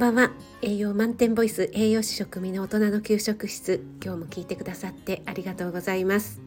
[0.00, 0.30] ばんは。
[0.62, 3.84] 栄養満点ボイス栄養士食味の大人の給食室。
[4.02, 6.40] 今日も聞いてくださってありがとうございます。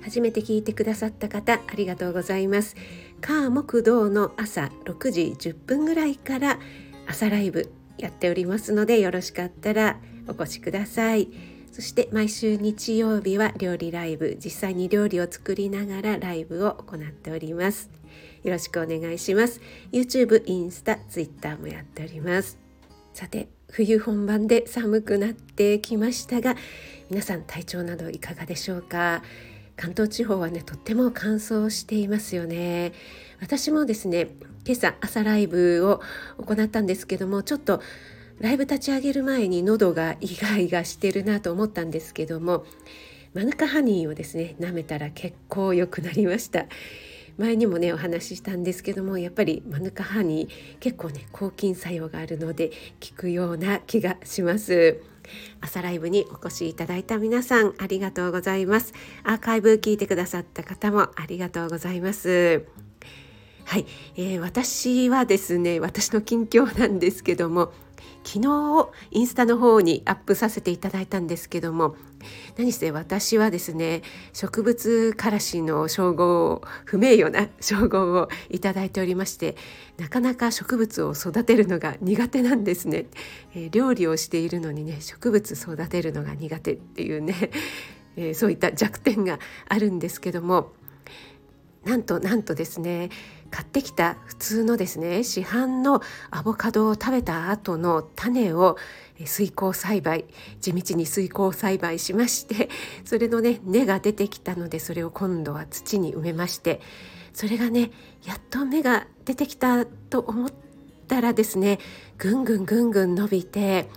[0.00, 2.76] 初めて聞いてくださった方ありがとうございます。
[3.20, 6.60] 火木道の朝6時10分ぐらいから
[7.08, 11.28] 朝ライブやっておりますのでよろしかったらお越しください。
[11.72, 17.90] そして毎週日曜日は料理ライブ実際に料理を作りながらライブを行っております。
[18.44, 19.60] よろしくお願いします。
[19.90, 22.67] YouTube、インスタ、Twitter もやっております。
[23.18, 26.54] さて冬本番で寒くなってきましたが
[27.10, 29.24] 皆さん体調などいかがでしょうか？
[29.76, 32.92] 関東地方はねとっても乾燥していますよね。
[33.40, 34.28] 私もですね
[34.64, 36.00] 今朝朝ライブを
[36.40, 37.82] 行ったんですけどもちょっと
[38.38, 42.66] ライブ立ち上げる前に喉がイガイガしてるなと思ったんですけども
[43.34, 46.66] マヌカハニーをですね舐めたら結構良くなりました。
[47.38, 55.00] 前にもねお話ししたんですけどもやっぱりマヌカハニー結構ね抗菌作用があるので効くような気がします。
[55.60, 58.92] 朝ライブにお越しいただいた皆さんありがとうございます。
[59.22, 62.64] アーカイブ聞いてくださった方もありがとうございます。
[63.64, 63.86] はい、
[64.16, 67.70] えー、私はですね私の近況なんですけども
[68.28, 71.96] 昨日インスタの方にアップさせていただいたんですけども
[72.58, 74.02] 何せ私はですね
[74.34, 79.56] 植物からしの称号を不名誉な称号をいただいておりまして
[79.96, 83.06] なかなか植物を育てるのが苦手なんですね、
[83.54, 87.50] えー、料理をしているのにね植物育てるのが苦手っていうね、
[88.16, 89.38] えー、そういった弱点が
[89.70, 90.72] あるんですけども
[91.84, 93.08] なんとなんとですね
[93.50, 98.76] 買ってきた普通のですね市販のアボカドを食べた後の種を
[99.24, 100.24] 水耕栽培
[100.60, 102.68] 地道に水耕栽培しまして
[103.04, 106.80] それのね根が出てきたのでそれを今度は土に埋めまして
[107.32, 107.90] それがね
[108.24, 110.52] やっと芽が出てきたと思っ
[111.06, 111.78] たらですね
[112.16, 113.88] ぐんぐんぐんぐん伸びて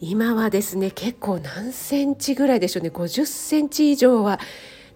[0.00, 4.38] 今はですね結構何センチぐらいでしょうね50センチ以上は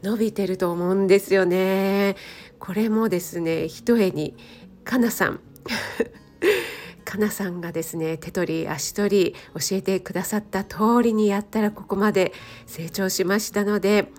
[0.02, 2.16] 伸びてると思うんですよね。
[2.62, 4.36] これもですねひとえに
[4.84, 5.40] かなさん。
[7.04, 12.32] かなさんがですね手取り足取り教えてくださった通りにやったらここまで
[12.66, 14.12] 成長しましたので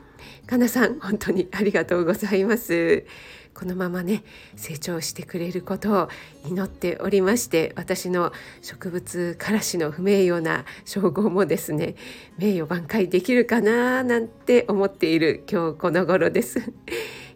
[0.45, 3.05] かなさん本当にありがとうございます。
[3.53, 4.25] このままね
[4.57, 6.09] 成長してくれることを
[6.45, 11.95] 祈っておりまして私の植物からしの不名誉な称号もですね
[12.37, 16.73] 名誉挽回できるかななんて思っている今日この頃です。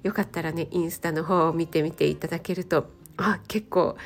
[0.03, 3.97] よかったらねインスタの方を見てみていただけるとあ結構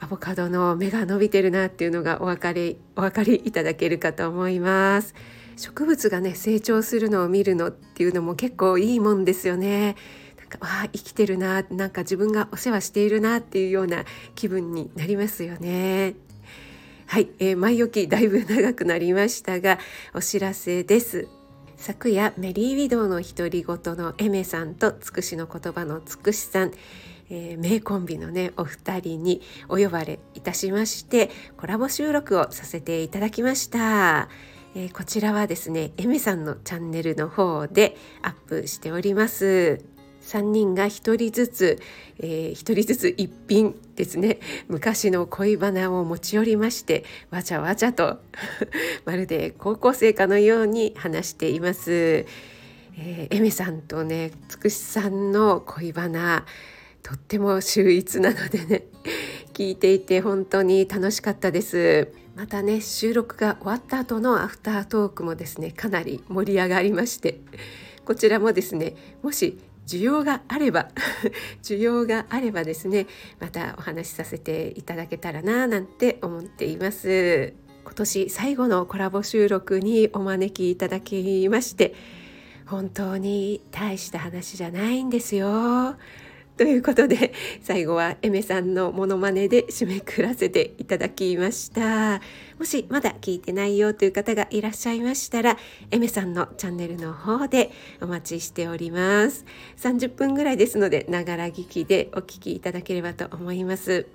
[0.00, 5.14] アボカドの芽が伸びてるなっていうのがお分かりお分かりいただけるかと思います。
[5.56, 9.96] 植物がね成長するのを見るのっていうのも結構いいもんですよね。
[10.38, 14.04] なんかあ生きてるななんか自分がお世話しているなっていうような
[14.36, 16.14] 気分になりますよね。
[17.06, 19.78] はい、えー、前置きだいぶ長くなりましたが
[20.14, 21.37] お知らせです。
[21.78, 26.72] 昨夜メリーウィドウの独り言のエメさんとつくしの言葉のつくしさん
[27.30, 34.28] えー、名コンビのねお二人にお呼ばれいたしましてコラボ収録をさせていただきました、
[34.74, 39.97] えー、こちらはですねエメさんのチャンネルの方でアップしております。
[40.28, 41.78] 3人が1人ずつ、
[42.18, 48.18] えー、1人ずつ一品ですね昔の恋バナを持ち寄りましてわちゃわちゃと
[49.06, 52.26] まるで高校生かのように話しています。
[53.00, 56.44] えー、エメさんとねつくしさんの恋バナ
[57.02, 58.84] とっても秀逸なのでね
[59.54, 67.40] 聞いていて本当に楽しかったですまたね収録が終わった後のアフタートークもですねかなり盛り上がりまして
[68.04, 70.90] こちらもですねもし需要があれば
[71.64, 73.06] 需要があればですね
[73.40, 77.54] またお話しさせていただけたらななんて思っています。
[77.84, 81.94] 今年最後のコラボ収録にお招きいただきまして
[82.66, 85.96] 本当に大した話じゃないんですよ。
[86.58, 87.32] ということで
[87.62, 92.20] 最後はエメさんのモノマネで締めくらせていただきました。
[92.58, 95.56] もしまだ聞いてないよという方がいらっしゃいましたら
[95.92, 99.44] エメさんのチャンネルの方でお待ちしております。
[99.76, 104.06] 30分ぐらいですのでながら聞きでお聞きいただければと思います。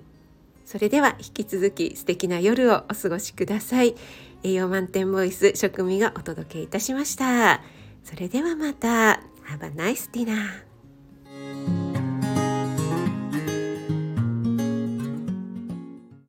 [0.66, 3.94] それでは引き続き素敵な夜をお過ごしください。
[4.42, 7.62] 栄養満点ボイス食味がお届けいたしました。
[8.02, 9.22] それではまた。
[9.46, 10.73] Have a nice dinner.